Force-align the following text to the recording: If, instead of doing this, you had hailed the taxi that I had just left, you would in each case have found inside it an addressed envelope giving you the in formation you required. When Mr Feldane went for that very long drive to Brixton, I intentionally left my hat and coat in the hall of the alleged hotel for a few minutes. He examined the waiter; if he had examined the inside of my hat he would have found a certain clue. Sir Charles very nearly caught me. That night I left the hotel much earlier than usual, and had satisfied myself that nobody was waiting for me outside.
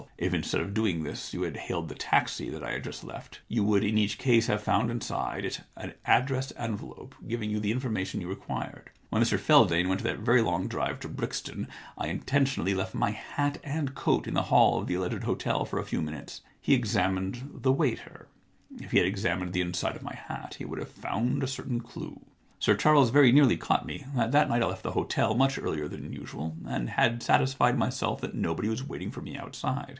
If, 0.17 0.33
instead 0.35 0.61
of 0.61 0.73
doing 0.75 1.03
this, 1.03 1.31
you 1.33 1.43
had 1.43 1.57
hailed 1.57 1.87
the 1.89 1.93
taxi 1.95 2.49
that 2.49 2.63
I 2.63 2.71
had 2.73 2.83
just 2.83 3.03
left, 3.03 3.41
you 3.47 3.63
would 3.63 3.83
in 3.83 3.97
each 3.99 4.17
case 4.17 4.47
have 4.47 4.61
found 4.61 4.89
inside 4.89 5.45
it 5.45 5.61
an 5.75 5.93
addressed 6.05 6.53
envelope 6.57 7.13
giving 7.27 7.49
you 7.51 7.59
the 7.59 7.71
in 7.71 7.79
formation 7.79 8.19
you 8.21 8.27
required. 8.27 8.89
When 9.09 9.21
Mr 9.21 9.39
Feldane 9.39 9.87
went 9.89 10.01
for 10.01 10.07
that 10.07 10.19
very 10.19 10.41
long 10.41 10.67
drive 10.67 10.99
to 11.01 11.07
Brixton, 11.07 11.67
I 11.99 12.07
intentionally 12.07 12.73
left 12.73 12.93
my 12.95 13.11
hat 13.11 13.59
and 13.63 13.93
coat 13.95 14.27
in 14.27 14.33
the 14.35 14.43
hall 14.43 14.79
of 14.79 14.87
the 14.87 14.93
alleged 14.95 15.23
hotel 15.23 15.65
for 15.65 15.77
a 15.79 15.85
few 15.85 16.01
minutes. 16.01 16.41
He 16.59 16.73
examined 16.73 17.59
the 17.61 17.71
waiter; 17.71 18.27
if 18.79 18.91
he 18.91 18.97
had 18.99 19.07
examined 19.07 19.53
the 19.53 19.61
inside 19.61 19.95
of 19.95 20.03
my 20.03 20.15
hat 20.15 20.55
he 20.57 20.65
would 20.65 20.79
have 20.79 20.89
found 20.91 21.43
a 21.43 21.47
certain 21.47 21.79
clue. 21.79 22.19
Sir 22.59 22.75
Charles 22.75 23.09
very 23.09 23.31
nearly 23.31 23.57
caught 23.57 23.87
me. 23.87 24.05
That 24.15 24.31
night 24.49 24.61
I 24.63 24.67
left 24.67 24.83
the 24.83 24.91
hotel 24.91 25.33
much 25.33 25.57
earlier 25.57 25.87
than 25.87 26.13
usual, 26.13 26.55
and 26.67 26.91
had 26.91 27.23
satisfied 27.23 27.77
myself 27.77 28.21
that 28.21 28.35
nobody 28.35 28.67
was 28.67 28.83
waiting 28.87 29.09
for 29.09 29.21
me 29.21 29.35
outside. 29.37 29.89